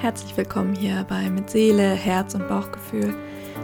Herzlich 0.00 0.36
willkommen 0.36 0.76
hier 0.76 1.04
bei 1.08 1.28
Mit 1.28 1.50
Seele, 1.50 1.90
Herz 1.90 2.36
und 2.36 2.46
Bauchgefühl, 2.46 3.12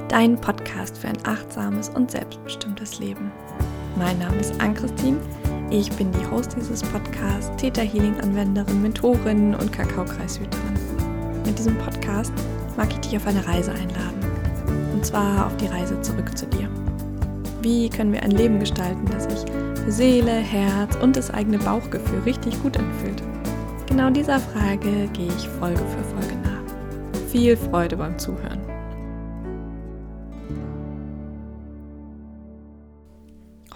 dein 0.09 0.37
Podcast 0.37 0.99
für 0.99 1.07
ein 1.07 1.19
achtsames 1.25 1.91
und 1.91 2.11
selbstbestimmtes 2.11 2.99
Leben. 2.99 3.31
Mein 3.97 4.19
Name 4.19 4.39
ist 4.39 4.61
Ann-Christine, 4.61 5.21
ich 5.71 5.93
bin 5.93 6.11
die 6.11 6.27
Host 6.33 6.57
dieses 6.57 6.83
Podcasts, 6.83 7.53
Theta 7.57 7.83
Healing 7.83 8.19
Anwenderin, 8.21 8.83
Mentorin 8.83 9.55
und 9.55 9.73
Kakaokreishüterin. 9.73 10.75
Mit 11.47 11.57
diesem 11.57 11.79
Podcast 11.79 12.33
mag 12.77 12.89
ich 12.91 12.99
dich 12.99 13.17
auf 13.17 13.29
eine 13.29 13.47
Reise 13.47 13.71
einladen. 13.71 14.19
Und 14.93 15.07
zwar 15.07 15.47
auf 15.47 15.57
die 15.59 15.67
Reise 15.67 16.01
zurück 16.01 16.37
zu 16.37 16.47
dir. 16.47 16.69
Wie 17.63 17.89
können 17.89 18.13
wir 18.13 18.25
ein 18.25 18.33
Leben 18.33 18.59
gestalten, 18.59 19.07
das 19.13 19.25
sich 19.25 19.49
für 19.85 19.93
Seele, 19.93 20.33
Herz 20.33 20.97
und 20.97 21.15
das 21.15 21.31
eigene 21.31 21.59
Bauchgefühl 21.59 22.23
richtig 22.27 22.61
gut 22.61 22.77
anfühlt? 22.77 23.23
Genau 23.95 24.11
dieser 24.11 24.41
Frage 24.41 25.09
gehe 25.13 25.29
ich 25.29 25.49
Folge 25.49 25.79
für 25.79 26.05
Folge. 26.17 26.34
Viel 27.35 27.57
Freude 27.57 27.97
beim 27.97 28.17
Zuhören. 28.17 28.61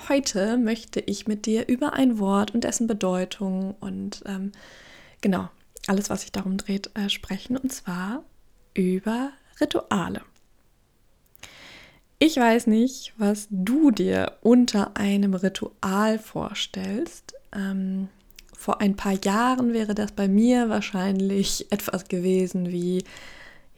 Heute 0.08 0.56
möchte 0.58 1.00
ich 1.00 1.26
mit 1.26 1.44
dir 1.44 1.66
über 1.66 1.92
ein 1.94 2.20
Wort 2.20 2.54
und 2.54 2.62
dessen 2.62 2.86
Bedeutung 2.86 3.74
und 3.80 4.22
ähm, 4.26 4.52
genau 5.22 5.48
alles, 5.88 6.08
was 6.08 6.20
sich 6.20 6.30
darum 6.30 6.56
dreht, 6.56 6.92
äh, 6.94 7.08
sprechen, 7.08 7.56
und 7.56 7.72
zwar 7.72 8.22
über 8.74 9.32
Rituale. 9.60 10.20
Ich 12.20 12.36
weiß 12.36 12.68
nicht, 12.68 13.12
was 13.16 13.48
du 13.50 13.90
dir 13.90 14.34
unter 14.40 14.96
einem 14.96 15.34
Ritual 15.34 16.20
vorstellst. 16.20 17.34
Ähm, 17.52 18.06
vor 18.56 18.80
ein 18.80 18.94
paar 18.94 19.18
Jahren 19.24 19.72
wäre 19.72 19.96
das 19.96 20.12
bei 20.12 20.28
mir 20.28 20.68
wahrscheinlich 20.68 21.66
etwas 21.72 22.06
gewesen 22.06 22.70
wie 22.70 23.02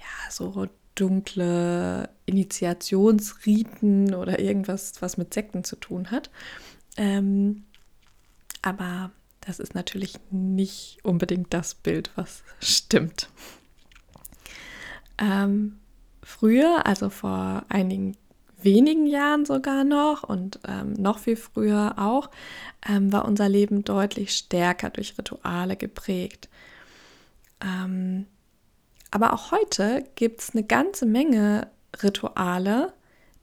ja, 0.01 0.31
so 0.31 0.67
dunkle 0.95 2.11
Initiationsriten 2.27 4.15
oder 4.15 4.39
irgendwas, 4.41 5.01
was 5.01 5.17
mit 5.17 5.33
Sekten 5.33 5.65
zu 5.65 5.77
tun 5.77 6.11
hat. 6.11 6.31
Ähm, 6.97 7.65
aber 8.63 9.11
das 9.41 9.61
ist 9.61 9.75
natürlich 9.75 10.15
nicht 10.31 10.99
unbedingt 11.03 11.55
das 11.55 11.75
Bild, 11.75 12.11
was 12.17 12.43
stimmt. 12.61 13.31
Ähm, 15.19 15.79
früher, 16.23 16.87
also 16.87 17.09
vor 17.11 17.65
einigen 17.69 18.17
wenigen 18.63 19.07
Jahren 19.07 19.47
sogar 19.47 19.85
noch 19.85 20.23
und 20.23 20.61
ähm, 20.69 20.93
noch 20.95 21.19
viel 21.19 21.37
früher 21.37 21.95
auch, 21.97 22.31
ähm, 22.87 23.11
war 23.13 23.25
unser 23.25 23.49
Leben 23.49 23.85
deutlich 23.85 24.37
stärker 24.37 24.91
durch 24.91 25.17
Rituale 25.17 25.77
geprägt. 25.77 26.51
Ähm, 27.63 28.27
aber 29.11 29.33
auch 29.33 29.51
heute 29.51 30.05
gibt 30.15 30.41
es 30.41 30.55
eine 30.55 30.65
ganze 30.65 31.07
Menge 31.07 31.69
Rituale, 32.03 32.93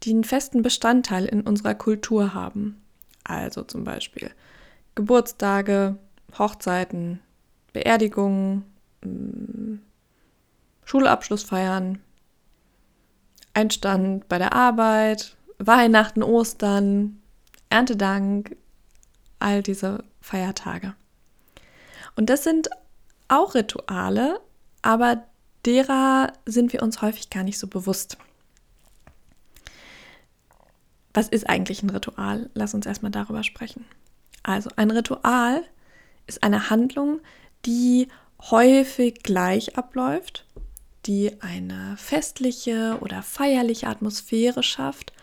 die 0.04 0.12
einen 0.12 0.24
festen 0.24 0.62
Bestandteil 0.62 1.26
in 1.26 1.42
unserer 1.42 1.76
Kultur 1.76 2.34
haben. 2.34 2.82
Also 3.24 3.64
zum 3.64 3.84
Beispiel 3.84 4.32
Geburtstage, 4.96 5.98
Hochzeiten, 6.38 7.20
Beerdigungen, 7.74 8.64
mm, 9.04 9.80
Schulabschlussfeiern, 10.86 12.00
Einstand 13.54 14.28
bei 14.30 14.38
der 14.38 14.54
Arbeit, 14.54 15.36
Weihnachten, 15.58 16.24
Ostern, 16.24 17.22
Erntedank, 17.70 18.56
all 19.40 19.62
diese 19.62 20.04
Feiertage. 20.22 20.94
Und 22.16 22.30
das 22.30 22.44
sind 22.44 22.70
auch 23.28 23.56
Rituale, 23.56 24.40
aber 24.82 25.24
derer 25.66 26.34
sind 26.46 26.74
wir 26.74 26.82
uns 26.84 27.02
häufig 27.02 27.30
gar 27.30 27.44
nicht 27.44 27.60
so 27.60 27.68
bewusst. 27.68 28.18
Was 31.14 31.30
ist 31.30 31.50
eigentlich 31.50 31.84
ein 31.84 31.90
Ritual? 31.90 32.50
Lass 32.54 32.74
uns 32.74 32.86
erstmal 32.86 33.12
darüber 33.12 33.44
sprechen. 33.44 33.86
Also 34.44 34.70
ein 34.76 34.92
Ritual 34.92 35.64
ist 36.28 36.44
eine 36.44 36.70
Handlung, 36.70 37.20
die 37.66 38.08
häufig 38.40 39.24
gleich 39.24 39.78
abläuft 39.78 40.46
die 41.08 41.42
eine 41.42 41.96
festliche 41.98 42.98
oder 43.02 43.24
feierliche 43.24 43.88
Atmosphäre 43.88 44.62
schafft 44.62 45.14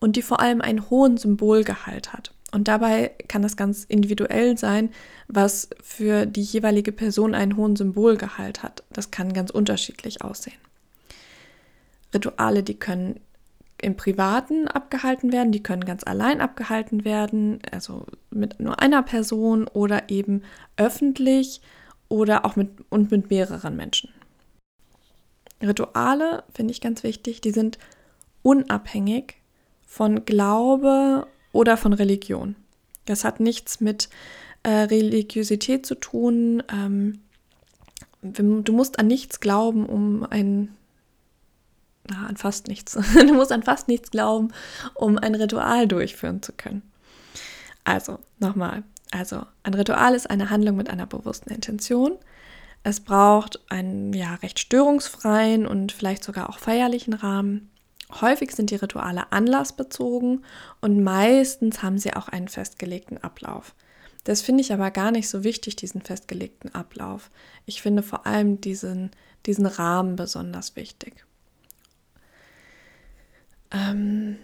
und 0.00 0.16
die 0.16 0.22
vor 0.22 0.40
allem 0.40 0.60
einen 0.60 0.88
hohen 0.90 1.18
Symbolgehalt 1.18 2.12
hat. 2.12 2.32
Und 2.50 2.66
dabei 2.68 3.12
kann 3.28 3.42
das 3.42 3.56
ganz 3.56 3.84
individuell 3.84 4.56
sein, 4.56 4.90
was 5.26 5.68
für 5.82 6.24
die 6.24 6.42
jeweilige 6.42 6.92
Person 6.92 7.34
einen 7.34 7.56
hohen 7.56 7.76
Symbolgehalt 7.76 8.62
hat. 8.62 8.84
Das 8.90 9.10
kann 9.10 9.34
ganz 9.34 9.50
unterschiedlich 9.50 10.22
aussehen. 10.22 10.56
Rituale, 12.14 12.62
die 12.62 12.78
können 12.78 13.20
im 13.80 13.96
Privaten 13.96 14.66
abgehalten 14.66 15.30
werden, 15.30 15.52
die 15.52 15.62
können 15.62 15.84
ganz 15.84 16.04
allein 16.04 16.40
abgehalten 16.40 17.04
werden, 17.04 17.60
also 17.70 18.06
mit 18.30 18.58
nur 18.60 18.80
einer 18.80 19.02
Person 19.02 19.68
oder 19.68 20.08
eben 20.08 20.42
öffentlich 20.76 21.60
oder 22.08 22.44
auch 22.44 22.56
mit 22.56 22.70
und 22.88 23.10
mit 23.10 23.30
mehreren 23.30 23.76
Menschen. 23.76 24.10
Rituale, 25.62 26.44
finde 26.54 26.72
ich 26.72 26.80
ganz 26.80 27.02
wichtig, 27.02 27.40
die 27.40 27.50
sind 27.50 27.78
unabhängig 28.42 29.36
von 29.86 30.24
Glaube 30.24 31.26
oder 31.58 31.76
von 31.76 31.92
Religion. 31.92 32.54
Das 33.04 33.24
hat 33.24 33.40
nichts 33.40 33.80
mit 33.80 34.08
äh, 34.62 34.70
Religiosität 34.70 35.84
zu 35.84 35.96
tun. 35.96 36.62
Ähm, 36.72 37.18
du 38.22 38.72
musst 38.72 39.00
an 39.00 39.08
nichts 39.08 39.40
glauben, 39.40 39.84
um 39.84 40.24
ein 40.30 40.68
na, 42.08 42.28
an 42.28 42.36
fast 42.36 42.68
nichts. 42.68 42.96
Du 43.14 43.34
musst 43.34 43.50
an 43.50 43.64
fast 43.64 43.88
nichts 43.88 44.12
glauben, 44.12 44.52
um 44.94 45.18
ein 45.18 45.34
Ritual 45.34 45.88
durchführen 45.88 46.42
zu 46.42 46.52
können. 46.52 46.82
Also, 47.82 48.20
nochmal. 48.38 48.84
Also, 49.10 49.44
ein 49.64 49.74
Ritual 49.74 50.14
ist 50.14 50.30
eine 50.30 50.50
Handlung 50.50 50.76
mit 50.76 50.88
einer 50.88 51.06
bewussten 51.06 51.50
Intention. 51.50 52.12
Es 52.84 53.00
braucht 53.00 53.60
einen 53.68 54.12
ja, 54.12 54.34
recht 54.36 54.60
störungsfreien 54.60 55.66
und 55.66 55.90
vielleicht 55.90 56.22
sogar 56.22 56.48
auch 56.48 56.58
feierlichen 56.60 57.14
Rahmen. 57.14 57.68
Häufig 58.10 58.52
sind 58.52 58.70
die 58.70 58.76
Rituale 58.76 59.32
anlassbezogen 59.32 60.44
und 60.80 61.02
meistens 61.02 61.82
haben 61.82 61.98
sie 61.98 62.14
auch 62.14 62.28
einen 62.28 62.48
festgelegten 62.48 63.18
Ablauf. 63.18 63.74
Das 64.24 64.42
finde 64.42 64.62
ich 64.62 64.72
aber 64.72 64.90
gar 64.90 65.10
nicht 65.10 65.28
so 65.28 65.44
wichtig, 65.44 65.76
diesen 65.76 66.02
festgelegten 66.02 66.74
Ablauf. 66.74 67.30
Ich 67.66 67.82
finde 67.82 68.02
vor 68.02 68.26
allem 68.26 68.60
diesen, 68.60 69.10
diesen 69.46 69.66
Rahmen 69.66 70.16
besonders 70.16 70.76
wichtig. 70.76 71.24
Ähm, 73.70 74.36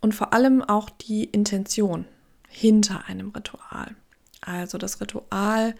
und 0.00 0.14
vor 0.14 0.32
allem 0.32 0.62
auch 0.62 0.90
die 0.90 1.24
Intention 1.24 2.04
hinter 2.48 3.06
einem 3.06 3.30
Ritual. 3.30 3.94
Also 4.40 4.78
das 4.78 5.00
Ritual 5.00 5.74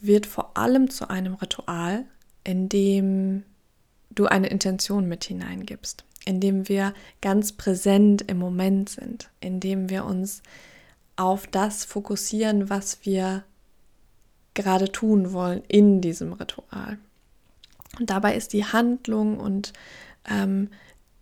wird 0.00 0.26
vor 0.26 0.56
allem 0.56 0.90
zu 0.90 1.08
einem 1.08 1.34
Ritual, 1.34 2.04
in 2.44 2.68
dem 2.68 3.44
du 4.10 4.26
eine 4.26 4.48
Intention 4.48 5.06
mit 5.06 5.24
hineingibst, 5.24 6.04
in 6.26 6.40
dem 6.40 6.68
wir 6.68 6.92
ganz 7.22 7.52
präsent 7.52 8.22
im 8.22 8.38
Moment 8.38 8.90
sind, 8.90 9.30
in 9.40 9.60
dem 9.60 9.88
wir 9.88 10.04
uns 10.04 10.42
auf 11.16 11.46
das 11.46 11.86
fokussieren, 11.86 12.68
was 12.68 12.98
wir 13.04 13.44
gerade 14.52 14.92
tun 14.92 15.32
wollen 15.32 15.62
in 15.68 16.02
diesem 16.02 16.34
Ritual. 16.34 16.98
Und 17.98 18.10
dabei 18.10 18.36
ist 18.36 18.52
die 18.52 18.64
Handlung 18.64 19.38
und 19.38 19.72
ähm, 20.28 20.68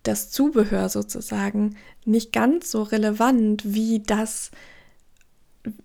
das 0.03 0.31
Zubehör 0.31 0.89
sozusagen 0.89 1.77
nicht 2.03 2.33
ganz 2.33 2.71
so 2.71 2.83
relevant 2.83 3.61
wie 3.63 3.99
das, 3.99 4.51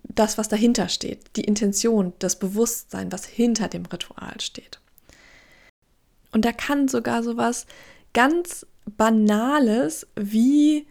das, 0.03 0.37
was 0.37 0.47
dahinter 0.47 0.89
steht, 0.89 1.35
die 1.35 1.43
Intention, 1.43 2.13
das 2.19 2.37
Bewusstsein, 2.37 3.11
was 3.11 3.25
hinter 3.25 3.67
dem 3.67 3.85
Ritual 3.85 4.39
steht. 4.41 4.79
Und 6.31 6.45
da 6.45 6.51
kann 6.51 6.87
sogar 6.87 7.23
sowas 7.23 7.65
ganz 8.13 8.65
Banales 8.97 10.07
wie 10.15 10.87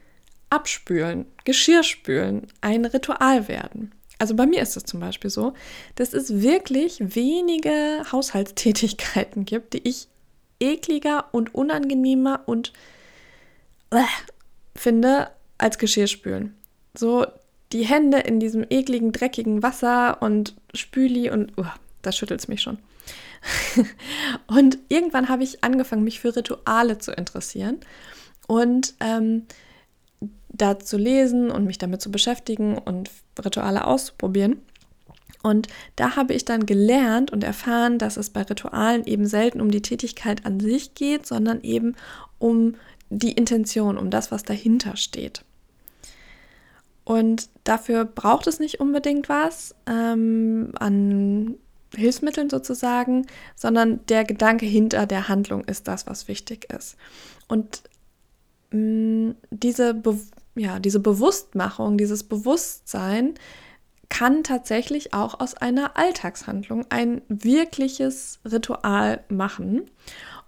Abspülen, 0.50 1.26
Geschirrspülen 1.44 2.46
ein 2.60 2.84
Ritual 2.84 3.48
werden. 3.48 3.92
Also 4.18 4.36
bei 4.36 4.46
mir 4.46 4.60
ist 4.60 4.76
es 4.76 4.84
zum 4.84 5.00
Beispiel 5.00 5.30
so, 5.30 5.54
dass 5.94 6.12
es 6.12 6.42
wirklich 6.42 6.98
wenige 7.00 8.02
Haushaltstätigkeiten 8.12 9.44
gibt, 9.44 9.72
die 9.72 9.88
ich 9.88 10.08
ekliger 10.60 11.26
und 11.32 11.54
unangenehmer 11.54 12.42
und 12.46 12.72
äh, 13.90 14.02
finde 14.76 15.30
als 15.56 15.78
Geschirrspülen. 15.78 16.54
So 16.94 17.26
die 17.72 17.84
Hände 17.84 18.18
in 18.18 18.40
diesem 18.40 18.66
ekligen, 18.68 19.12
dreckigen 19.12 19.62
Wasser 19.62 20.20
und 20.20 20.54
Spüli 20.74 21.30
und 21.30 21.56
uh, 21.56 21.64
das 22.02 22.16
schüttelt 22.16 22.40
es 22.40 22.48
mich 22.48 22.62
schon. 22.62 22.78
und 24.46 24.78
irgendwann 24.88 25.28
habe 25.28 25.42
ich 25.42 25.64
angefangen, 25.64 26.04
mich 26.04 26.20
für 26.20 26.34
Rituale 26.34 26.98
zu 26.98 27.12
interessieren 27.12 27.80
und 28.46 28.94
ähm, 29.00 29.46
da 30.48 30.78
zu 30.78 30.98
lesen 30.98 31.50
und 31.50 31.64
mich 31.64 31.78
damit 31.78 32.02
zu 32.02 32.10
beschäftigen 32.10 32.76
und 32.76 33.10
Rituale 33.42 33.86
auszuprobieren. 33.86 34.60
Und 35.42 35.68
da 35.96 36.16
habe 36.16 36.34
ich 36.34 36.44
dann 36.44 36.66
gelernt 36.66 37.30
und 37.30 37.44
erfahren, 37.44 37.98
dass 37.98 38.18
es 38.18 38.28
bei 38.28 38.42
Ritualen 38.42 39.04
eben 39.04 39.26
selten 39.26 39.60
um 39.60 39.70
die 39.70 39.80
Tätigkeit 39.80 40.44
an 40.44 40.60
sich 40.60 40.94
geht, 40.94 41.26
sondern 41.26 41.62
eben 41.62 41.96
um 42.38 42.74
die 43.08 43.32
Intention, 43.32 43.96
um 43.96 44.10
das, 44.10 44.30
was 44.30 44.42
dahinter 44.42 44.96
steht. 44.96 45.44
Und 47.04 47.48
dafür 47.64 48.04
braucht 48.04 48.46
es 48.46 48.60
nicht 48.60 48.80
unbedingt 48.80 49.28
was 49.28 49.74
ähm, 49.86 50.72
an 50.78 51.56
Hilfsmitteln 51.94 52.50
sozusagen, 52.50 53.26
sondern 53.56 54.04
der 54.06 54.24
Gedanke 54.24 54.66
hinter 54.66 55.06
der 55.06 55.28
Handlung 55.28 55.64
ist 55.64 55.88
das, 55.88 56.06
was 56.06 56.28
wichtig 56.28 56.72
ist. 56.72 56.96
Und 57.48 57.82
mh, 58.70 58.78
mm, 58.80 59.34
diese, 59.50 59.94
Be 59.94 60.18
ja, 60.54 60.78
diese 60.78 61.00
Bewusstmachung, 61.00 61.96
dieses 61.96 62.24
Bewusstsein 62.24 63.34
kann 64.08 64.42
tatsächlich 64.42 65.14
auch 65.14 65.40
aus 65.40 65.54
einer 65.54 65.96
Alltagshandlung 65.96 66.84
ein 66.90 67.22
wirkliches 67.28 68.40
Ritual 68.44 69.24
machen. 69.28 69.82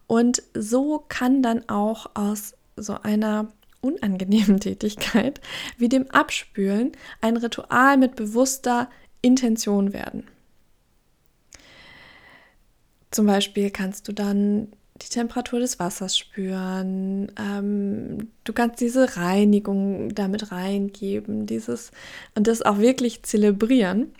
Und 0.06 0.42
so 0.52 1.04
kann 1.08 1.42
dann 1.42 1.68
auch 1.68 2.10
aus 2.14 2.54
so 2.76 2.98
einer 3.02 3.48
unangenehmen 3.80 4.60
Tätigkeit 4.60 5.40
wie 5.78 5.88
dem 5.88 6.10
Abspülen 6.10 6.92
ein 7.20 7.36
Ritual 7.36 7.96
mit 7.96 8.16
bewusster 8.16 8.90
Intention 9.22 9.92
werden. 9.92 10.26
Zum 13.12 13.26
Beispiel 13.26 13.70
kannst 13.70 14.08
du 14.08 14.12
dann 14.12 14.68
die 15.02 15.08
Temperatur 15.08 15.60
des 15.60 15.78
Wassers 15.78 16.16
spüren. 16.16 17.30
Ähm, 17.38 18.30
du 18.44 18.52
kannst 18.52 18.80
diese 18.80 19.16
Reinigung 19.16 20.14
damit 20.14 20.50
reingeben, 20.50 21.46
dieses 21.46 21.90
und 22.34 22.46
das 22.46 22.62
auch 22.62 22.78
wirklich 22.78 23.22
zelebrieren. 23.22 24.14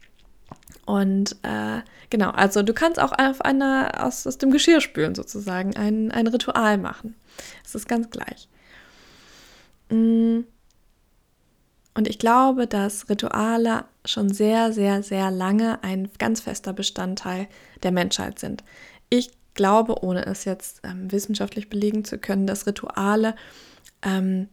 Und 0.84 1.36
äh, 1.42 1.80
genau, 2.10 2.30
also 2.30 2.62
du 2.62 2.74
kannst 2.74 3.00
auch 3.00 3.12
auf 3.12 3.40
einer 3.40 4.04
aus, 4.04 4.26
aus 4.26 4.38
dem 4.38 4.50
Geschirr 4.50 4.80
spülen 4.80 5.14
sozusagen 5.14 5.74
ein, 5.76 6.10
ein 6.10 6.26
Ritual 6.26 6.76
machen. 6.78 7.14
Es 7.64 7.74
ist 7.74 7.88
ganz 7.88 8.10
gleich. 8.10 8.48
Mm. 9.90 10.40
Und 11.94 12.08
ich 12.08 12.18
glaube, 12.18 12.66
dass 12.66 13.08
Rituale 13.08 13.84
schon 14.04 14.32
sehr, 14.32 14.72
sehr, 14.72 15.02
sehr 15.02 15.30
lange 15.30 15.82
ein 15.82 16.10
ganz 16.18 16.40
fester 16.40 16.72
Bestandteil 16.72 17.48
der 17.82 17.92
Menschheit 17.92 18.38
sind. 18.38 18.64
Ich 19.10 19.30
glaube, 19.54 20.02
ohne 20.02 20.24
es 20.24 20.44
jetzt 20.44 20.80
ähm, 20.84 21.12
wissenschaftlich 21.12 21.68
belegen 21.68 22.04
zu 22.04 22.18
können, 22.18 22.46
dass 22.46 22.66
Rituale 22.66 23.34
ähm, 24.02 24.48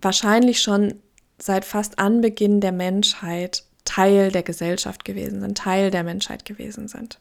wahrscheinlich 0.00 0.62
schon 0.62 0.94
seit 1.38 1.64
fast 1.64 1.98
Anbeginn 1.98 2.60
der 2.60 2.72
Menschheit 2.72 3.64
Teil 3.84 4.30
der 4.30 4.42
Gesellschaft 4.42 5.04
gewesen 5.04 5.40
sind, 5.40 5.58
Teil 5.58 5.90
der 5.90 6.04
Menschheit 6.04 6.44
gewesen 6.44 6.88
sind. 6.88 7.18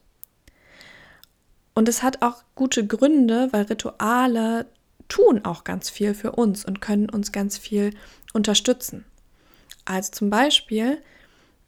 Und 1.74 1.90
es 1.90 2.04
hat 2.04 2.22
auch 2.22 2.44
gute 2.56 2.86
Gründe, 2.86 3.50
weil 3.52 3.64
Rituale 3.64 4.66
tun 5.08 5.46
auch 5.46 5.64
ganz 5.64 5.90
viel 5.90 6.14
für 6.14 6.32
uns 6.32 6.66
und 6.66 6.82
können 6.82 7.10
uns 7.10 7.32
ganz 7.32 7.58
viel 7.58 7.92
unterstützen. 8.34 9.06
Also 9.86 10.12
zum 10.12 10.30
Beispiel 10.30 11.02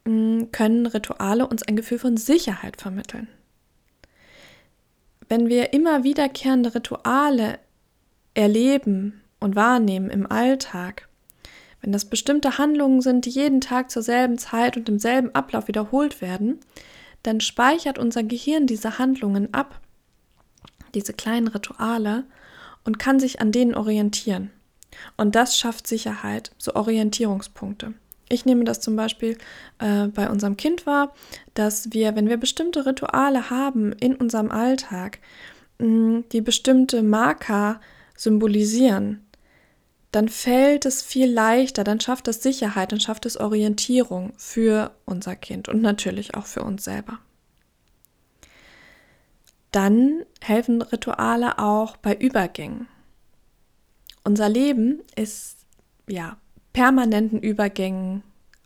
mm, 0.06 0.46
können 0.52 0.86
Rituale 0.86 1.48
uns 1.48 1.64
ein 1.64 1.76
Gefühl 1.76 2.00
von 2.00 2.18
Sicherheit 2.18 2.82
vermitteln 2.82 3.28
wenn 5.30 5.50
wir 5.50 5.74
immer 5.74 6.04
wiederkehrende 6.04 6.76
Rituale 6.76 7.60
erleben 8.34 9.22
und 9.40 9.56
wahrnehmen 9.56 10.10
im 10.10 10.30
Alltag, 10.30 11.08
wenn 11.82 11.92
das 11.92 12.06
bestimmte 12.06 12.58
Handlungen 12.58 13.02
sind, 13.02 13.26
die 13.26 13.30
jeden 13.30 13.62
Tag 13.62 13.92
zur 13.92 14.02
selben 14.02 14.38
Zeit 14.38 14.78
und 14.78 14.90
im 14.90 15.00
selben 15.00 15.34
Ablauf 15.36 15.68
wiederholt 15.68 16.22
werden, 16.22 16.60
dann 17.24 17.40
speichert 17.40 18.00
unser 18.00 18.24
Gehirn 18.24 18.68
diese 18.68 18.98
Handlungen 19.00 19.54
ab, 19.54 19.80
diese 20.94 21.14
kleinen 21.14 21.48
Rituale, 21.48 22.24
und 22.84 23.00
kann 23.00 23.20
sich 23.20 23.42
an 23.42 23.52
denen 23.52 23.76
orientieren. 23.76 24.50
Und 25.18 25.36
das 25.36 25.58
schafft 25.58 25.88
Sicherheit, 25.88 26.52
so 26.58 26.74
Orientierungspunkte. 26.76 27.94
Ich 28.30 28.46
nehme 28.46 28.66
das 28.66 28.82
zum 28.82 28.96
Beispiel 28.96 29.38
äh, 29.80 30.08
bei 30.08 30.30
unserem 30.30 30.58
Kind 30.58 30.86
wahr, 30.86 31.14
dass 31.54 31.94
wir, 31.94 32.16
wenn 32.16 32.28
wir 32.28 32.38
bestimmte 32.38 32.86
Rituale 32.86 33.50
haben 33.50 33.94
in 33.94 34.16
unserem 34.16 34.52
Alltag, 34.52 35.20
mh, 35.80 36.24
die 36.32 36.42
bestimmte 36.42 37.04
Marker 37.04 37.80
symbolisieren, 38.16 39.26
dann 40.12 40.30
fällt 40.30 40.86
es 40.86 41.02
viel 41.04 41.32
leichter, 41.32 41.84
dann 41.84 42.00
schafft 42.00 42.28
es 42.28 42.42
Sicherheit, 42.42 42.92
dann 42.92 43.00
schafft 43.00 43.26
es 43.26 43.38
Orientierung 43.38 44.34
für 44.38 44.92
unser 45.06 45.36
Kind 45.36 45.70
und 45.70 45.82
natürlich 45.82 46.36
auch 46.36 46.46
für 46.46 46.64
uns 46.64 46.84
selber. 46.84 47.20
Dann 49.72 50.24
helfen 50.42 50.82
Rituale 50.82 51.60
auch 51.60 51.98
bei 51.98 52.16
Übergängen. 52.16 52.88
Unser 54.24 54.50
Leben 54.50 55.02
ist 55.16 55.58
ja 56.08 56.38
permanenten 56.78 57.40
Übergängen 57.40 58.22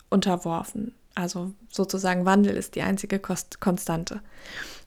unterworfen. 0.09 0.93
Also 1.15 1.53
sozusagen 1.69 2.25
Wandel 2.25 2.57
ist 2.57 2.75
die 2.75 2.81
einzige 2.81 3.19
Konstante. 3.19 4.21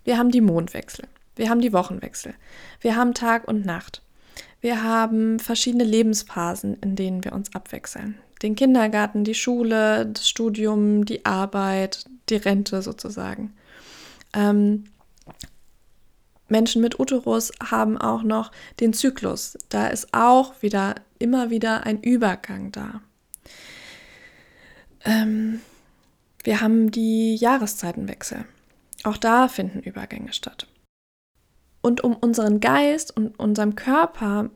Wir 0.05 0.19
haben 0.19 0.31
die 0.31 0.43
Mondwechsel, 0.43 1.07
wir 1.35 1.49
haben 1.49 1.63
die 1.63 1.73
Wochenwechsel, 1.73 2.35
wir 2.83 2.97
haben 2.97 3.15
Tag 3.15 3.49
und 3.49 3.65
Nacht, 3.65 4.03
wir 4.61 4.83
haben 4.83 5.39
verschiedene 5.39 5.85
Lebensphasen, 5.85 6.77
in 6.83 6.97
denen 6.97 7.25
wir 7.25 7.33
uns 7.33 7.55
abwechseln. 7.55 8.19
Den 8.43 8.57
Kindergarten, 8.57 9.25
die 9.25 9.35
Schule, 9.35 10.05
das 10.05 10.29
Studium, 10.29 11.07
die 11.07 11.25
Arbeit, 11.25 12.05
die 12.29 12.37
Rente 12.37 12.83
sozusagen. 12.83 13.55
Ähm, 14.35 14.85
Menschen 16.49 16.83
mit 16.83 17.01
Uterus 17.01 17.53
haben 17.71 17.97
auch 17.97 18.23
noch 18.23 18.53
den 18.81 18.93
Zyklus. 18.93 19.57
Da 19.71 19.87
ist 19.87 20.09
auch 20.13 20.61
wieder 20.61 20.97
immer 21.19 21.49
wieder 21.49 21.87
ein 21.87 22.03
Übergang 22.03 22.71
da. 22.71 23.01
Ähm, 25.05 25.61
wir 26.43 26.61
haben 26.61 26.91
die 26.91 27.37
Jahreszeitenwechsel. 27.37 28.45
Auch 29.03 29.17
da 29.17 29.49
finden 29.49 29.81
Übergänge 29.81 30.33
statt. 30.33 30.67
Und 31.83 32.03
um 32.03 32.15
unseren 32.17 32.61
Geist 32.61 33.15
und 33.15 33.39
unserem 33.39 33.77
Körper 33.77 34.51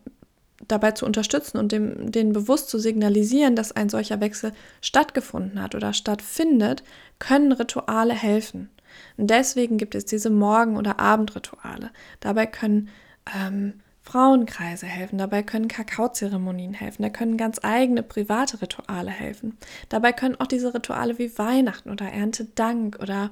dabei 0.66 0.92
zu 0.92 1.06
unterstützen 1.06 1.58
und 1.58 1.72
dem, 1.72 2.10
denen 2.10 2.32
bewusst 2.32 2.68
zu 2.68 2.78
signalisieren, 2.78 3.54
dass 3.54 3.72
ein 3.72 3.88
solcher 3.88 4.20
Wechsel 4.20 4.52
stattgefunden 4.80 5.62
hat 5.62 5.74
oder 5.74 5.92
stattfindet, 5.92 6.82
können 7.18 7.52
Rituale 7.52 8.14
helfen. 8.14 8.70
Und 9.16 9.28
deswegen 9.28 9.76
gibt 9.76 9.94
es 9.94 10.04
diese 10.04 10.30
Morgen- 10.30 10.76
oder 10.76 10.98
Abendrituale. 10.98 11.90
Dabei 12.20 12.46
können 12.46 12.88
ähm, 13.36 13.74
Frauenkreise 14.08 14.86
helfen, 14.86 15.18
dabei 15.18 15.42
können 15.42 15.68
Kakaozeremonien 15.68 16.72
helfen, 16.72 17.02
da 17.02 17.10
können 17.10 17.36
ganz 17.36 17.60
eigene 17.62 18.02
private 18.02 18.62
Rituale 18.62 19.10
helfen. 19.10 19.58
Dabei 19.90 20.12
können 20.12 20.36
auch 20.40 20.46
diese 20.46 20.72
Rituale 20.72 21.18
wie 21.18 21.36
Weihnachten 21.36 21.90
oder 21.90 22.06
Erntedank 22.06 22.98
oder 23.02 23.30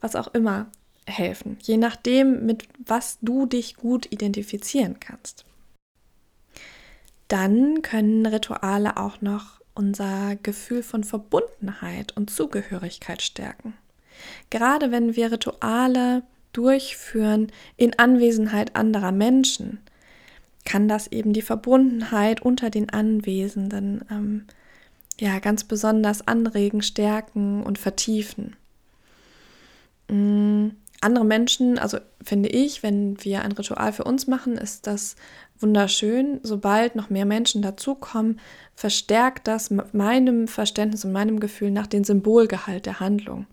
was 0.00 0.16
auch 0.16 0.32
immer 0.32 0.68
helfen, 1.06 1.58
je 1.60 1.76
nachdem, 1.76 2.46
mit 2.46 2.66
was 2.78 3.18
du 3.20 3.44
dich 3.44 3.76
gut 3.76 4.10
identifizieren 4.10 4.98
kannst. 4.98 5.44
Dann 7.28 7.82
können 7.82 8.24
Rituale 8.24 8.96
auch 8.96 9.20
noch 9.20 9.60
unser 9.74 10.36
Gefühl 10.36 10.82
von 10.82 11.04
Verbundenheit 11.04 12.16
und 12.16 12.30
Zugehörigkeit 12.30 13.20
stärken. 13.20 13.74
Gerade 14.48 14.90
wenn 14.90 15.16
wir 15.16 15.32
Rituale 15.32 16.22
durchführen 16.54 17.52
in 17.76 17.98
Anwesenheit 17.98 18.74
anderer 18.74 19.12
Menschen, 19.12 19.80
kann 20.64 20.88
das 20.88 21.08
eben 21.08 21.32
die 21.32 21.42
Verbundenheit 21.42 22.42
unter 22.42 22.70
den 22.70 22.90
Anwesenden 22.90 24.04
ähm, 24.10 24.46
ja 25.20 25.38
ganz 25.38 25.64
besonders 25.64 26.26
anregen, 26.26 26.82
stärken 26.82 27.62
und 27.62 27.78
vertiefen. 27.78 28.56
Mhm. 30.08 30.76
Andere 31.00 31.26
Menschen, 31.26 31.78
also 31.78 31.98
finde 32.22 32.48
ich, 32.48 32.82
wenn 32.82 33.22
wir 33.22 33.42
ein 33.42 33.52
Ritual 33.52 33.92
für 33.92 34.04
uns 34.04 34.26
machen, 34.26 34.56
ist 34.56 34.86
das 34.86 35.16
wunderschön. 35.58 36.40
Sobald 36.42 36.96
noch 36.96 37.10
mehr 37.10 37.26
Menschen 37.26 37.60
dazukommen, 37.60 38.40
verstärkt 38.74 39.46
das 39.46 39.70
meinem 39.92 40.48
Verständnis 40.48 41.04
und 41.04 41.12
meinem 41.12 41.40
Gefühl 41.40 41.72
nach 41.72 41.86
den 41.86 42.04
Symbolgehalt 42.04 42.86
der 42.86 43.00
Handlung. 43.00 43.46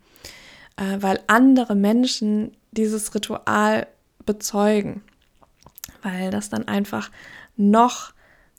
Äh, 0.78 1.02
weil 1.02 1.20
andere 1.28 1.76
Menschen 1.76 2.56
dieses 2.72 3.14
Ritual 3.14 3.88
bezeugen 4.26 5.02
weil 6.02 6.32
das 6.32 6.50
dann 6.50 6.68
einfach 6.68 7.12
noch, 7.58 8.14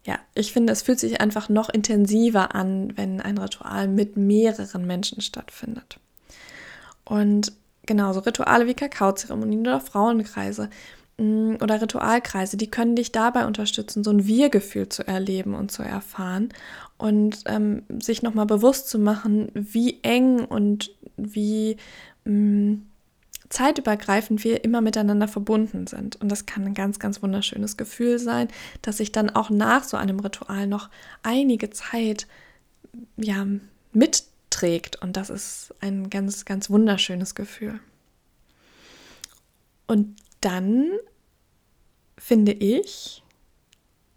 ja, 0.05 0.19
ich 0.35 0.53
finde, 0.53 0.73
es 0.73 0.83
fühlt 0.83 1.01
sich 1.01 1.21
einfach 1.21 1.49
noch 1.49 1.69
intensiver 1.69 2.55
an, 2.55 2.97
wenn 2.97 3.21
ein 3.21 3.39
Ritual 3.39 3.89
mit 3.89 4.17
mehreren 4.17 4.87
Menschen 4.87 5.21
stattfindet. 5.21 5.99
Und 7.05 7.53
genauso 7.87 8.21
Rituale 8.21 8.67
wie 8.67 8.75
Kakaozeremonien 8.75 9.61
oder 9.61 9.81
Frauenkreise 9.81 10.71
mm, 11.19 11.57
oder 11.61 11.83
Ritualkreise, 11.83 12.57
die 12.57 12.71
können 12.71 12.97
dich 12.97 13.13
dabei 13.13 13.47
unterstützen, 13.47 14.05
so 14.05 14.11
ein 14.11 14.27
Wir-Gefühl 14.27 14.89
zu 14.89 15.07
erleben 15.07 15.55
und 15.55 15.73
zu 15.73 15.83
erfahren 15.83 16.51
und 16.99 17.43
ähm, 17.47 17.83
sich 18.01 18.23
nochmal 18.23 18.47
bewusst 18.47 18.89
zu 18.89 18.99
machen, 18.99 19.51
wie 19.55 19.99
eng 20.03 20.45
und 20.45 20.91
wie 21.17 21.77
mh, 22.25 22.33
mm, 22.33 22.87
zeitübergreifend 23.53 24.45
wir 24.45 24.65
immer 24.65 24.81
miteinander 24.81 25.29
verbunden 25.29 25.87
sind. 25.87 26.17
Und 26.17 26.31
das 26.31 26.47
kann 26.47 26.65
ein 26.65 26.75
ganz, 26.75 26.99
ganz 26.99 27.23
wunderschönes 27.23 27.77
Gefühl 27.77 28.19
sein, 28.19 28.49
dass 28.81 28.97
sich 28.97 29.13
dann 29.13 29.31
auch 29.31 29.51
nach 29.51 29.85
so 29.85 29.97
einem 29.97 30.21
Ritual 30.21 30.67
noch 30.67 30.89
einige 31.23 31.71
Zeit 31.71 32.27
ja, 33.17 33.47
mitträgt. 33.93 35.03
Und 35.03 35.17
das 35.19 35.29
ist 35.29 35.75
ein 35.81 36.09
ganz, 36.09 36.47
ganz 36.47 36.71
wunderschönes 36.71 37.35
Gefühl. 37.35 37.79
Und 39.87 40.17
dann 40.41 40.91
finde 42.17 42.53
ich, 42.53 43.23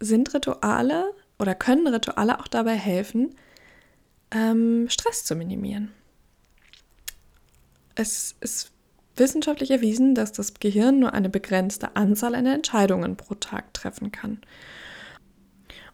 sind 0.00 0.32
Rituale 0.32 1.12
oder 1.38 1.54
können 1.54 1.86
Rituale 1.86 2.40
auch 2.40 2.48
dabei 2.48 2.74
helfen, 2.74 3.34
ähm, 4.30 4.88
Stress 4.88 5.24
zu 5.24 5.34
minimieren. 5.34 5.92
Es 7.94 8.34
ist 8.40 8.72
wissenschaftlich 9.18 9.70
erwiesen, 9.70 10.14
dass 10.14 10.32
das 10.32 10.54
Gehirn 10.54 10.98
nur 10.98 11.14
eine 11.14 11.28
begrenzte 11.28 11.96
Anzahl 11.96 12.34
an 12.34 12.46
Entscheidungen 12.46 13.16
pro 13.16 13.34
Tag 13.34 13.72
treffen 13.74 14.12
kann. 14.12 14.40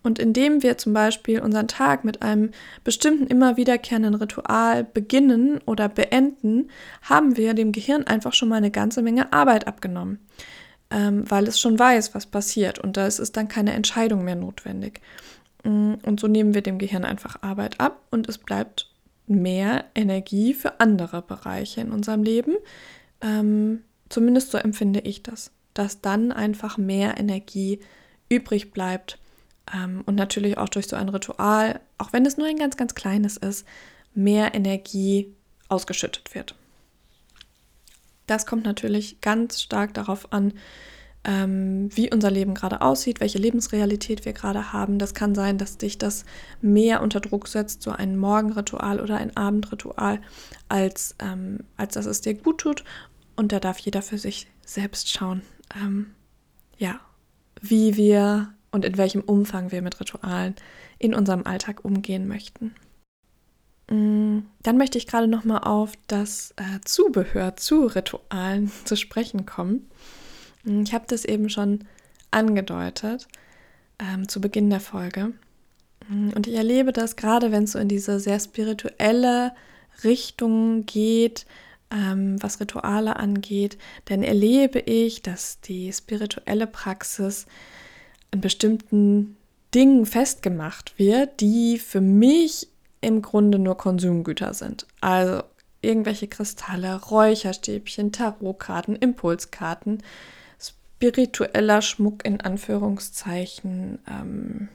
Und 0.03 0.19
indem 0.19 0.63
wir 0.63 0.79
zum 0.79 0.93
Beispiel 0.93 1.41
unseren 1.41 1.69
Tag 1.69 2.05
mit 2.05 2.23
einem 2.23 2.51
bestimmten 2.83 3.27
immer 3.29 3.57
wiederkehrenden 3.57 4.15
Ritual 4.15 4.85
beginnen 4.85 5.61
oder 5.65 5.89
beenden, 5.89 6.71
haben 7.03 7.37
wir 7.37 7.55
dem 7.55 7.73
Gehirn 7.73 8.05
einfach 8.05 8.33
schon 8.33 8.49
mal 8.49 8.57
eine 8.57 8.73
ganze 8.73 9.03
Menge 9.03 9.33
Arbeit 9.33 9.67
abgenommen, 9.67 10.19
ähm, 10.91 11.31
weil 11.31 11.47
es 11.47 11.61
schon 11.61 11.79
weiß, 11.79 12.15
was 12.15 12.27
passiert. 12.27 12.81
Und 12.81 12.97
da 12.97 13.07
ist 13.07 13.37
dann 13.37 13.49
keine 13.49 13.75
Entscheidung 13.75 14.25
mehr 14.25 14.35
notwendig. 14.35 15.01
Mm, 15.63 15.95
und 16.05 16.19
so 16.19 16.27
nehmen 16.27 16.55
wir 16.55 16.63
dem 16.63 16.79
Gehirn 16.79 17.05
einfach 17.05 17.43
Arbeit 17.43 17.79
ab 17.81 18.01
und 18.11 18.29
es 18.29 18.39
bleibt 18.39 18.91
mehr 19.29 19.85
Energie 19.95 20.53
für 20.53 20.81
andere 20.81 21.23
Bereiche 21.23 21.81
in 21.81 21.93
unserem 21.93 22.25
Leben, 22.25 22.57
ähm, 23.23 23.83
zumindest 24.09 24.51
so 24.51 24.59
empfinde 24.59 25.01
ich 25.01 25.23
das, 25.23 25.51
dass 25.75 26.01
dann 26.01 26.33
einfach 26.33 26.77
mehr 26.77 27.19
Energie 27.19 27.81
übrig 28.29 28.73
bleibt 28.73 29.19
ähm, 29.73 30.03
und 30.07 30.15
natürlich 30.15 30.59
auch 30.59 30.69
durch 30.69 30.87
so 30.87 30.97
ein 30.97 31.09
Ritual, 31.09 31.81
auch 31.99 32.13
wenn 32.13 32.27
es 32.27 32.37
nur 32.37 32.47
ein 32.47 32.57
ganz, 32.57 32.77
ganz 32.77 32.95
kleines 32.95 33.37
ist, 33.37 33.67
mehr 34.15 34.55
Energie 34.55 35.35
ausgeschüttet 35.69 36.35
wird. 36.35 36.55
Das 38.27 38.47
kommt 38.47 38.65
natürlich 38.65 39.21
ganz 39.21 39.61
stark 39.61 39.95
darauf 39.95 40.33
an, 40.33 40.53
ähm, 41.25 41.89
wie 41.95 42.13
unser 42.13 42.31
Leben 42.31 42.55
gerade 42.55 42.81
aussieht, 42.81 43.21
welche 43.21 43.39
Lebensrealität 43.39 44.25
wir 44.25 44.33
gerade 44.33 44.73
haben. 44.73 44.99
Das 44.99 45.15
kann 45.15 45.35
sein, 45.35 45.57
dass 45.57 45.79
dich 45.79 45.99
das 45.99 46.25
mehr 46.61 47.03
unter 47.03 47.21
Druck 47.21 47.47
setzt, 47.47 47.83
so 47.83 47.93
ein 47.93 48.17
Morgenritual 48.17 49.01
oder 49.01 49.19
ein 49.19 49.37
Abendritual, 49.37 50.21
als, 50.69 51.15
ähm, 51.21 51.61
als 51.77 51.95
dass 51.95 52.07
es 52.07 52.21
dir 52.21 52.35
gut 52.35 52.59
tut. 52.59 52.85
Und 53.37 53.53
da 53.53 53.61
darf 53.61 53.79
jeder 53.79 54.03
für 54.03 54.19
sich 54.19 54.49
selbst 54.65 55.11
schauen, 55.11 55.43
ähm, 55.75 56.15
ja, 56.79 57.01
wie 57.61 57.97
wir 57.97 58.55
und 58.71 58.85
in 58.85 58.97
welchem 58.97 59.21
Umfang 59.21 59.71
wir 59.71 59.83
mit 59.83 60.01
Ritualen 60.01 60.55
in 60.99 61.15
unserem 61.15 61.47
Alltag 61.47 61.85
umgehen 61.85 62.27
möchten. 62.27 62.75
Mm, 63.91 64.41
dann 64.63 64.79
möchte 64.79 64.99
ich 64.99 65.07
gerade 65.07 65.29
noch 65.29 65.45
mal 65.45 65.59
auf 65.59 65.93
das 66.07 66.55
äh, 66.57 66.81
Zubehör 66.85 67.57
zu 67.57 67.87
Ritualen 67.87 68.71
zu 68.85 68.97
sprechen 68.97 69.47
kommen. 69.47 69.89
Mm, 70.65 70.83
ich 70.83 70.95
habe 70.95 71.05
das 71.07 71.25
eben 71.25 71.51
schon 71.51 71.85
angedeutet 72.31 73.29
ähm, 73.99 74.29
zu 74.29 74.41
Beginn 74.41 74.71
der 74.71 74.81
Folge. 74.81 75.33
Mm, 76.09 76.31
und 76.35 76.47
ich 76.47 76.55
erlebe 76.55 76.93
das 76.93 77.17
gerade, 77.17 77.53
wenn 77.53 77.65
es 77.65 77.73
so 77.73 77.79
in 77.79 77.89
diese 77.89 78.19
sehr 78.19 78.41
spirituelle 78.41 79.53
Richtung 80.05 80.87
geht, 80.87 81.47
ähm, 81.93 82.43
was 82.43 82.61
Rituale 82.61 83.17
angeht, 83.17 83.79
dann 84.07 84.23
erlebe 84.23 84.79
ich, 84.81 85.23
dass 85.23 85.61
die 85.61 85.93
spirituelle 85.93 86.67
Praxis 86.67 87.47
an 88.31 88.41
bestimmten 88.41 89.37
Dingen 89.75 90.07
festgemacht 90.07 90.99
wird, 90.99 91.41
die 91.41 91.79
für 91.79 92.01
mich 92.01 92.69
im 93.01 93.23
Grunde 93.23 93.59
nur 93.59 93.77
Konsumgüter 93.77 94.55
sind. 94.55 94.87
Also 95.01 95.43
irgendwelche 95.83 96.29
Kristalle, 96.29 97.01
Räucherstäbchen, 97.03 98.13
Tarotkarten, 98.13 98.97
Impulskarten, 98.97 100.03
spiritueller 100.59 101.83
Schmuck 101.83 102.25
in 102.25 102.41
Anführungszeichen, 102.41 103.99
ähm, 104.09 104.69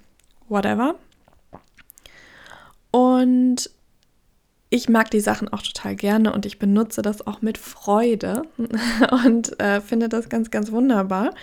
whatever. 0.50 0.96
Und 2.92 3.70
ich 4.70 4.90
mag 4.90 5.10
die 5.12 5.20
Sachen 5.20 5.48
auch 5.50 5.62
total 5.62 5.96
gerne 5.96 6.34
und 6.34 6.46
ich 6.46 6.60
benutze 6.60 7.02
das 7.02 7.26
auch 7.26 7.42
mit 7.42 7.58
Freude 7.58 8.44
und 9.24 9.60
äh, 9.60 9.82
finde 9.82 10.10
das 10.10 10.30
ganz, 10.30 10.52
ganz 10.52 10.72
wunderbar. 10.72 11.34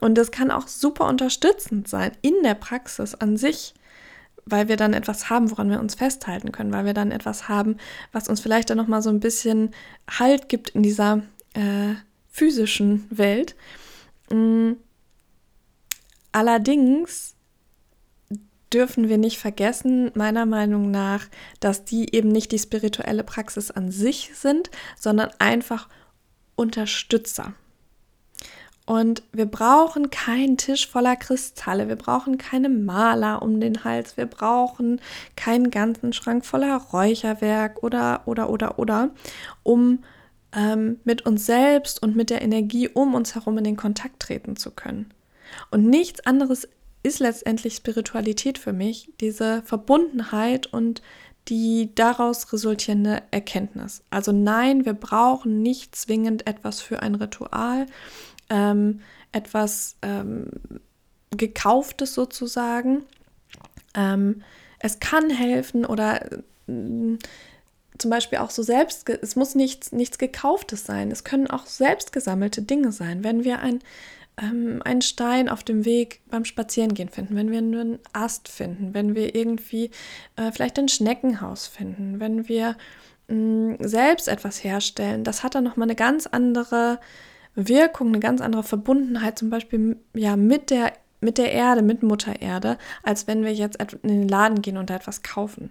Und 0.00 0.16
das 0.16 0.30
kann 0.30 0.50
auch 0.50 0.68
super 0.68 1.06
unterstützend 1.08 1.88
sein 1.88 2.12
in 2.22 2.34
der 2.42 2.54
Praxis 2.54 3.14
an 3.14 3.36
sich, 3.36 3.74
weil 4.46 4.68
wir 4.68 4.76
dann 4.76 4.94
etwas 4.94 5.30
haben, 5.30 5.50
woran 5.50 5.70
wir 5.70 5.80
uns 5.80 5.94
festhalten 5.94 6.52
können, 6.52 6.72
weil 6.72 6.86
wir 6.86 6.94
dann 6.94 7.12
etwas 7.12 7.48
haben, 7.48 7.76
was 8.12 8.28
uns 8.28 8.40
vielleicht 8.40 8.70
dann 8.70 8.78
nochmal 8.78 9.02
so 9.02 9.10
ein 9.10 9.20
bisschen 9.20 9.70
Halt 10.08 10.48
gibt 10.48 10.70
in 10.70 10.82
dieser 10.82 11.22
äh, 11.54 11.94
physischen 12.30 13.06
Welt. 13.10 13.56
Mhm. 14.30 14.76
Allerdings 16.32 17.34
dürfen 18.72 19.08
wir 19.08 19.18
nicht 19.18 19.38
vergessen, 19.38 20.10
meiner 20.14 20.46
Meinung 20.46 20.90
nach, 20.90 21.26
dass 21.58 21.84
die 21.84 22.14
eben 22.14 22.28
nicht 22.28 22.52
die 22.52 22.58
spirituelle 22.58 23.24
Praxis 23.24 23.70
an 23.70 23.90
sich 23.90 24.32
sind, 24.34 24.70
sondern 24.98 25.30
einfach 25.38 25.88
Unterstützer. 26.54 27.54
Und 28.86 29.22
wir 29.32 29.46
brauchen 29.46 30.10
keinen 30.10 30.56
Tisch 30.56 30.88
voller 30.88 31.14
Kristalle, 31.14 31.88
wir 31.88 31.96
brauchen 31.96 32.38
keine 32.38 32.68
Maler 32.68 33.40
um 33.40 33.60
den 33.60 33.84
Hals, 33.84 34.16
wir 34.16 34.26
brauchen 34.26 35.00
keinen 35.36 35.70
ganzen 35.70 36.12
Schrank 36.12 36.44
voller 36.44 36.76
Räucherwerk 36.76 37.84
oder, 37.84 38.22
oder, 38.26 38.50
oder, 38.50 38.80
oder, 38.80 39.10
um 39.62 40.02
ähm, 40.52 40.98
mit 41.04 41.24
uns 41.24 41.46
selbst 41.46 42.02
und 42.02 42.16
mit 42.16 42.30
der 42.30 42.42
Energie 42.42 42.88
um 42.88 43.14
uns 43.14 43.36
herum 43.36 43.58
in 43.58 43.64
den 43.64 43.76
Kontakt 43.76 44.20
treten 44.20 44.56
zu 44.56 44.72
können. 44.72 45.14
Und 45.70 45.84
nichts 45.88 46.26
anderes 46.26 46.68
ist 47.02 47.20
letztendlich 47.20 47.74
Spiritualität 47.74 48.58
für 48.58 48.72
mich, 48.72 49.12
diese 49.20 49.62
Verbundenheit 49.62 50.66
und 50.66 51.02
die 51.48 51.94
daraus 51.94 52.52
resultierende 52.52 53.22
Erkenntnis. 53.30 54.02
Also 54.10 54.32
nein, 54.32 54.84
wir 54.84 54.92
brauchen 54.92 55.62
nicht 55.62 55.96
zwingend 55.96 56.46
etwas 56.46 56.80
für 56.80 57.00
ein 57.02 57.14
Ritual, 57.14 57.86
ähm, 58.50 59.00
etwas 59.32 59.96
ähm, 60.02 60.50
gekauftes 61.30 62.14
sozusagen. 62.14 63.04
Ähm, 63.94 64.42
es 64.78 65.00
kann 65.00 65.30
helfen 65.30 65.84
oder 65.84 66.30
äh, 66.30 66.38
zum 67.98 68.10
Beispiel 68.10 68.38
auch 68.38 68.50
so 68.50 68.62
selbst, 68.62 69.08
es 69.08 69.36
muss 69.36 69.54
nichts, 69.54 69.92
nichts 69.92 70.18
gekauftes 70.18 70.84
sein. 70.84 71.10
Es 71.10 71.24
können 71.24 71.48
auch 71.48 71.66
selbst 71.66 72.12
gesammelte 72.12 72.62
Dinge 72.62 72.92
sein. 72.92 73.24
Wenn 73.24 73.44
wir 73.44 73.60
ein 73.60 73.80
ähm, 74.40 74.80
einen 74.84 75.02
Stein 75.02 75.48
auf 75.48 75.62
dem 75.62 75.84
Weg 75.84 76.20
beim 76.30 76.44
Spazierengehen 76.44 77.08
finden, 77.08 77.36
wenn 77.36 77.50
wir 77.50 77.58
einen 77.58 77.98
Ast 78.12 78.48
finden, 78.48 78.94
wenn 78.94 79.14
wir 79.14 79.34
irgendwie 79.34 79.90
äh, 80.36 80.52
vielleicht 80.52 80.78
ein 80.78 80.88
Schneckenhaus 80.88 81.66
finden, 81.66 82.20
wenn 82.20 82.48
wir 82.48 82.76
mh, 83.28 83.34
mm, 83.34 83.76
selbst 83.80 84.28
etwas 84.28 84.64
herstellen, 84.64 85.24
das 85.24 85.42
hat 85.42 85.54
dann 85.54 85.64
nochmal 85.64 85.86
eine 85.86 85.96
ganz 85.96 86.26
andere 86.26 86.98
Wirkung, 87.54 88.08
eine 88.08 88.20
ganz 88.20 88.40
andere 88.40 88.62
Verbundenheit, 88.62 89.38
zum 89.38 89.50
Beispiel 89.50 89.96
ja 90.14 90.36
mit 90.36 90.70
der 90.70 90.92
mit 91.22 91.36
der 91.36 91.52
Erde, 91.52 91.82
mit 91.82 92.02
Mutter 92.02 92.40
Erde, 92.40 92.78
als 93.02 93.26
wenn 93.26 93.44
wir 93.44 93.52
jetzt 93.52 93.76
in 94.02 94.08
den 94.08 94.28
Laden 94.28 94.62
gehen 94.62 94.78
und 94.78 94.88
da 94.88 94.96
etwas 94.96 95.22
kaufen. 95.22 95.70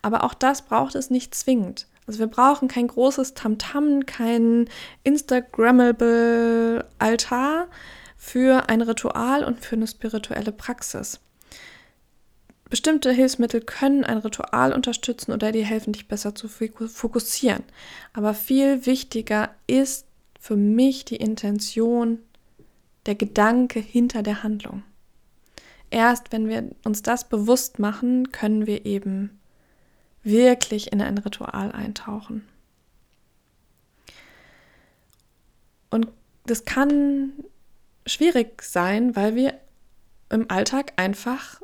Aber 0.00 0.24
auch 0.24 0.32
das 0.32 0.62
braucht 0.62 0.94
es 0.94 1.10
nicht 1.10 1.34
zwingend. 1.34 1.86
Also 2.06 2.20
wir 2.20 2.28
brauchen 2.28 2.68
kein 2.68 2.86
großes 2.86 3.34
Tamtam, 3.34 4.06
kein 4.06 4.70
Instagrammable 5.02 6.86
Altar, 6.98 7.66
für 8.26 8.68
ein 8.68 8.82
Ritual 8.82 9.44
und 9.44 9.64
für 9.64 9.76
eine 9.76 9.86
spirituelle 9.86 10.50
Praxis. 10.50 11.20
Bestimmte 12.68 13.12
Hilfsmittel 13.12 13.60
können 13.60 14.02
ein 14.02 14.18
Ritual 14.18 14.72
unterstützen 14.72 15.30
oder 15.30 15.52
dir 15.52 15.64
helfen, 15.64 15.92
dich 15.92 16.08
besser 16.08 16.34
zu 16.34 16.48
fokussieren. 16.48 17.62
Aber 18.14 18.34
viel 18.34 18.84
wichtiger 18.84 19.54
ist 19.68 20.06
für 20.40 20.56
mich 20.56 21.04
die 21.04 21.14
Intention, 21.14 22.18
der 23.06 23.14
Gedanke 23.14 23.78
hinter 23.78 24.24
der 24.24 24.42
Handlung. 24.42 24.82
Erst 25.90 26.32
wenn 26.32 26.48
wir 26.48 26.68
uns 26.84 27.02
das 27.02 27.28
bewusst 27.28 27.78
machen, 27.78 28.32
können 28.32 28.66
wir 28.66 28.86
eben 28.86 29.38
wirklich 30.24 30.90
in 30.90 31.00
ein 31.00 31.18
Ritual 31.18 31.70
eintauchen. 31.70 32.44
Und 35.90 36.08
das 36.44 36.64
kann 36.64 37.30
schwierig 38.06 38.62
sein, 38.62 39.16
weil 39.16 39.34
wir 39.34 39.58
im 40.30 40.50
Alltag 40.50 40.92
einfach 40.96 41.60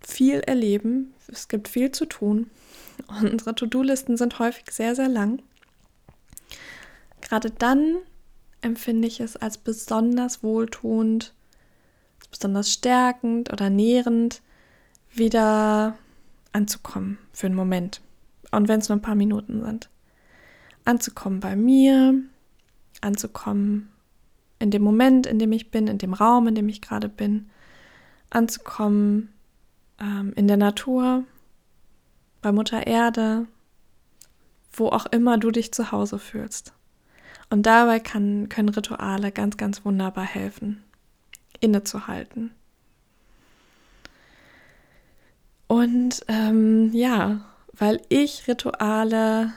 viel 0.00 0.40
erleben. 0.40 1.14
Es 1.28 1.48
gibt 1.48 1.68
viel 1.68 1.92
zu 1.92 2.06
tun. 2.06 2.50
Unsere 3.22 3.54
To-Do-Listen 3.54 4.16
sind 4.16 4.38
häufig 4.38 4.70
sehr, 4.70 4.94
sehr 4.94 5.08
lang. 5.08 5.42
gerade 7.20 7.50
dann 7.50 7.96
empfinde 8.60 9.08
ich 9.08 9.20
es 9.20 9.36
als 9.36 9.58
besonders 9.58 10.42
wohltuend, 10.42 11.34
besonders 12.30 12.72
stärkend 12.72 13.52
oder 13.52 13.70
nährend, 13.70 14.42
wieder 15.12 15.96
anzukommen 16.52 17.18
für 17.32 17.46
einen 17.46 17.56
Moment. 17.56 18.00
Und 18.50 18.68
wenn 18.68 18.80
es 18.80 18.88
nur 18.88 18.96
ein 18.96 19.02
paar 19.02 19.14
Minuten 19.14 19.64
sind. 19.64 19.90
Anzukommen 20.84 21.40
bei 21.40 21.56
mir, 21.56 22.14
anzukommen 23.00 23.93
in 24.64 24.70
dem 24.70 24.82
Moment, 24.82 25.26
in 25.26 25.38
dem 25.38 25.52
ich 25.52 25.70
bin, 25.70 25.88
in 25.88 25.98
dem 25.98 26.14
Raum, 26.14 26.48
in 26.48 26.54
dem 26.54 26.70
ich 26.70 26.80
gerade 26.80 27.10
bin, 27.10 27.50
anzukommen 28.30 29.28
ähm, 30.00 30.32
in 30.36 30.48
der 30.48 30.56
Natur, 30.56 31.24
bei 32.40 32.50
Mutter 32.50 32.86
Erde, 32.86 33.46
wo 34.72 34.88
auch 34.88 35.04
immer 35.04 35.36
du 35.36 35.50
dich 35.50 35.72
zu 35.74 35.92
Hause 35.92 36.18
fühlst. 36.18 36.72
Und 37.50 37.66
dabei 37.66 38.00
kann, 38.00 38.48
können 38.48 38.70
Rituale 38.70 39.32
ganz, 39.32 39.58
ganz 39.58 39.84
wunderbar 39.84 40.24
helfen, 40.24 40.82
innezuhalten. 41.60 42.50
Und 45.66 46.24
ähm, 46.28 46.90
ja, 46.94 47.42
weil 47.74 48.00
ich 48.08 48.48
Rituale 48.48 49.52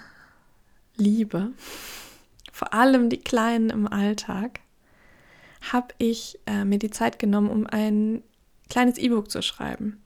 liebe, 0.97 1.53
vor 2.51 2.73
allem 2.73 3.09
die 3.09 3.21
kleinen 3.21 3.69
im 3.69 3.87
Alltag, 3.87 4.59
habe 5.71 5.87
ich 5.97 6.39
äh, 6.45 6.65
mir 6.65 6.79
die 6.79 6.91
Zeit 6.91 7.19
genommen, 7.19 7.49
um 7.49 7.67
ein 7.67 8.23
kleines 8.69 8.97
E-Book 8.97 9.31
zu 9.31 9.41
schreiben. 9.41 10.01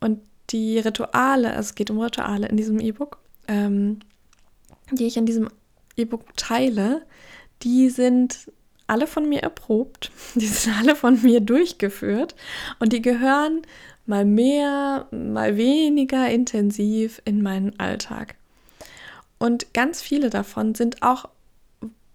Und 0.00 0.20
die 0.50 0.78
Rituale, 0.78 1.50
also 1.50 1.60
es 1.60 1.74
geht 1.74 1.90
um 1.90 2.00
Rituale 2.00 2.48
in 2.48 2.56
diesem 2.56 2.80
E-Book, 2.80 3.18
ähm, 3.48 4.00
die 4.92 5.06
ich 5.06 5.16
in 5.16 5.26
diesem 5.26 5.48
E-Book 5.96 6.36
teile, 6.36 7.02
die 7.62 7.88
sind 7.88 8.50
alle 8.86 9.06
von 9.06 9.28
mir 9.28 9.42
erprobt, 9.42 10.10
die 10.34 10.46
sind 10.46 10.76
alle 10.78 10.96
von 10.96 11.20
mir 11.22 11.40
durchgeführt 11.40 12.34
und 12.78 12.92
die 12.92 13.02
gehören 13.02 13.62
mal 14.06 14.24
mehr, 14.24 15.08
mal 15.10 15.56
weniger 15.56 16.30
intensiv 16.30 17.20
in 17.24 17.42
meinen 17.42 17.78
Alltag. 17.80 18.36
Und 19.38 19.74
ganz 19.74 20.00
viele 20.00 20.30
davon 20.30 20.74
sind 20.74 21.02
auch 21.02 21.28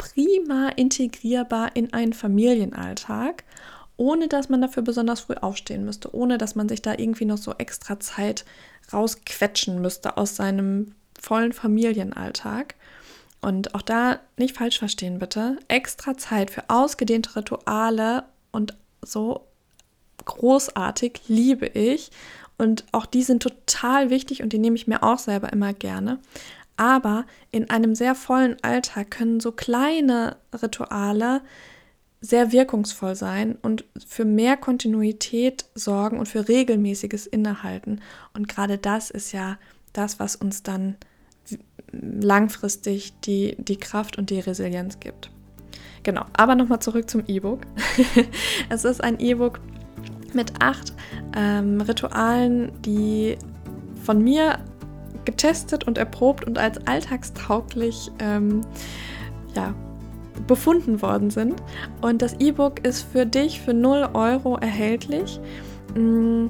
prima 0.01 0.70
integrierbar 0.70 1.75
in 1.75 1.93
einen 1.93 2.13
Familienalltag, 2.13 3.43
ohne 3.98 4.27
dass 4.27 4.50
man 4.50 4.60
dafür 4.60 4.81
besonders 4.81 5.20
früh 5.20 5.36
aufstehen 5.36 5.86
müsste, 5.86 6.15
ohne 6.15 6.39
dass 6.39 6.55
man 6.55 6.67
sich 6.67 6.81
da 6.81 6.96
irgendwie 6.98 7.25
noch 7.25 7.38
so 7.38 7.53
extra 7.60 8.00
Zeit 8.00 8.43
rausquetschen 8.91 9.79
müsste 9.79 10.17
aus 10.17 10.36
seinem 10.36 10.96
vollen 11.20 11.53
Familienalltag. 11.53 12.74
Und 13.41 13.75
auch 13.75 13.84
da 13.84 14.20
nicht 14.38 14.58
falsch 14.58 14.79
verstehen, 14.79 15.20
bitte. 15.20 15.58
Extra 15.67 16.17
Zeit 16.17 16.50
für 16.50 16.63
ausgedehnte 16.67 17.36
Rituale 17.36 18.24
und 18.51 18.75
so 19.03 19.46
großartig, 20.25 21.22
liebe 21.27 21.67
ich. 21.67 22.10
Und 22.58 22.86
auch 22.91 23.05
die 23.05 23.22
sind 23.22 23.43
total 23.43 24.10
wichtig 24.10 24.41
und 24.41 24.51
die 24.51 24.60
nehme 24.60 24.75
ich 24.75 24.88
mir 24.88 25.03
auch 25.03 25.20
selber 25.20 25.53
immer 25.53 25.74
gerne. 25.74 26.20
Aber 26.81 27.27
in 27.51 27.69
einem 27.69 27.93
sehr 27.93 28.15
vollen 28.15 28.57
Alltag 28.63 29.11
können 29.11 29.39
so 29.39 29.51
kleine 29.51 30.38
Rituale 30.63 31.43
sehr 32.21 32.51
wirkungsvoll 32.51 33.13
sein 33.13 33.55
und 33.61 33.85
für 34.03 34.25
mehr 34.25 34.57
Kontinuität 34.57 35.65
sorgen 35.75 36.17
und 36.17 36.27
für 36.27 36.47
regelmäßiges 36.47 37.27
Innehalten. 37.27 38.01
Und 38.33 38.47
gerade 38.47 38.79
das 38.79 39.11
ist 39.11 39.31
ja 39.31 39.59
das, 39.93 40.19
was 40.19 40.35
uns 40.35 40.63
dann 40.63 40.95
langfristig 41.91 43.13
die, 43.25 43.57
die 43.59 43.77
Kraft 43.77 44.17
und 44.17 44.31
die 44.31 44.39
Resilienz 44.39 45.00
gibt. 45.00 45.29
Genau, 46.01 46.25
aber 46.33 46.55
nochmal 46.55 46.81
zurück 46.81 47.07
zum 47.07 47.23
E-Book. 47.27 47.61
es 48.69 48.86
ist 48.86 49.03
ein 49.03 49.19
E-Book 49.19 49.60
mit 50.34 50.51
acht 50.63 50.93
ähm, 51.38 51.79
Ritualen, 51.79 52.71
die 52.82 53.38
von 54.03 54.23
mir 54.23 54.58
getestet 55.25 55.86
und 55.86 55.97
erprobt 55.97 56.45
und 56.45 56.57
als 56.57 56.86
alltagstauglich 56.88 58.12
ähm, 58.19 58.62
ja, 59.55 59.73
befunden 60.47 61.01
worden 61.01 61.29
sind. 61.29 61.62
Und 62.01 62.21
das 62.21 62.36
E-Book 62.39 62.86
ist 62.86 63.03
für 63.03 63.25
dich 63.25 63.62
für 63.62 63.73
0 63.73 64.10
Euro 64.13 64.57
erhältlich. 64.57 65.39
Mm, 65.95 66.47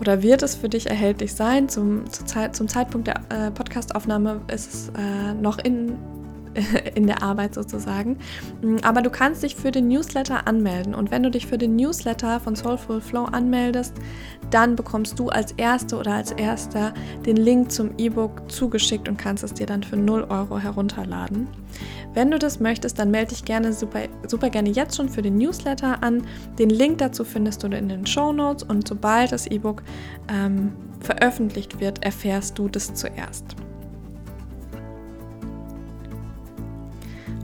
oder 0.00 0.22
wird 0.22 0.42
es 0.42 0.56
für 0.56 0.68
dich 0.68 0.88
erhältlich 0.88 1.32
sein? 1.34 1.68
Zum, 1.68 2.04
zum 2.10 2.68
Zeitpunkt 2.68 3.06
der 3.06 3.20
äh, 3.28 3.50
Podcastaufnahme 3.50 4.40
ist 4.52 4.74
es 4.74 4.88
äh, 4.98 5.34
noch 5.34 5.58
in 5.58 5.96
in 6.94 7.06
der 7.06 7.22
Arbeit 7.22 7.54
sozusagen. 7.54 8.18
Mm, 8.62 8.76
aber 8.82 9.02
du 9.02 9.10
kannst 9.10 9.42
dich 9.42 9.56
für 9.56 9.70
den 9.70 9.88
Newsletter 9.88 10.46
anmelden 10.46 10.94
und 10.94 11.10
wenn 11.10 11.22
du 11.22 11.30
dich 11.30 11.46
für 11.46 11.58
den 11.58 11.76
Newsletter 11.76 12.40
von 12.40 12.56
Soulful 12.56 13.00
Flow 13.00 13.24
anmeldest, 13.24 13.94
dann 14.50 14.76
bekommst 14.76 15.18
du 15.18 15.28
als 15.28 15.52
Erste 15.52 15.96
oder 15.96 16.12
als 16.12 16.32
Erster 16.32 16.92
den 17.24 17.36
Link 17.36 17.72
zum 17.72 17.92
E-Book 17.96 18.50
zugeschickt 18.50 19.08
und 19.08 19.16
kannst 19.16 19.44
es 19.44 19.54
dir 19.54 19.66
dann 19.66 19.82
für 19.82 19.96
0 19.96 20.26
Euro 20.28 20.58
herunterladen. 20.58 21.48
Wenn 22.14 22.30
du 22.30 22.38
das 22.38 22.60
möchtest, 22.60 22.98
dann 22.98 23.10
melde 23.10 23.30
dich 23.30 23.44
gerne 23.44 23.72
super, 23.72 24.00
super 24.28 24.50
gerne 24.50 24.68
jetzt 24.68 24.96
schon 24.96 25.08
für 25.08 25.22
den 25.22 25.36
Newsletter 25.36 26.02
an. 26.02 26.22
Den 26.58 26.68
Link 26.68 26.98
dazu 26.98 27.24
findest 27.24 27.62
du 27.62 27.68
in 27.68 27.88
den 27.88 28.06
Show 28.06 28.32
Notes 28.32 28.62
und 28.62 28.86
sobald 28.86 29.32
das 29.32 29.46
E-Book 29.46 29.82
ähm, 30.28 30.72
veröffentlicht 31.00 31.80
wird, 31.80 32.04
erfährst 32.04 32.58
du 32.58 32.68
das 32.68 32.92
zuerst. 32.92 33.56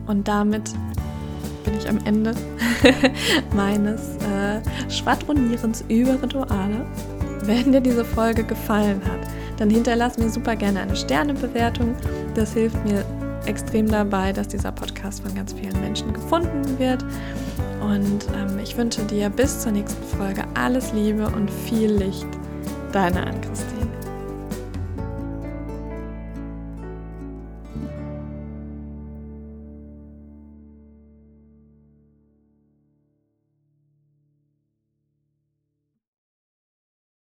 Und 0.09 0.27
damit 0.27 0.73
bin 1.65 1.75
ich 1.79 1.89
am 1.89 1.99
Ende 2.05 2.35
meines 3.55 4.17
äh, 4.17 4.61
Schwadronierens 4.91 5.85
über 5.89 6.21
Rituale. 6.21 6.87
Wenn 7.43 7.73
dir 7.73 7.81
diese 7.81 8.05
Folge 8.05 8.43
gefallen 8.43 9.01
hat, 9.05 9.29
dann 9.59 9.71
hinterlass 9.71 10.19
mir 10.19 10.29
super 10.29 10.57
gerne 10.57 10.81
eine 10.81 10.97
Sternebewertung. 10.97 11.95
Das 12.35 12.55
hilft 12.55 12.83
mir 12.85 13.05
extrem 13.47 13.89
dabei, 13.89 14.33
dass 14.33 14.49
dieser 14.49 14.73
Podcast 14.73 15.23
von 15.23 15.35
ganz 15.35 15.53
vielen 15.53 15.81
Menschen 15.81 16.13
gefunden 16.13 16.79
wird. 16.79 17.05
Und 17.81 18.27
ähm, 18.37 18.59
ich 18.63 18.77
wünsche 18.77 19.03
dir 19.05 19.31
bis 19.31 19.61
zur 19.61 19.73
nächsten 19.73 20.03
Folge 20.17 20.45
alles 20.55 20.93
Liebe 20.93 21.27
und 21.27 21.51
viel 21.51 21.91
Licht. 21.91 22.27
Deine 22.93 23.27
Ann-Christine. 23.27 23.88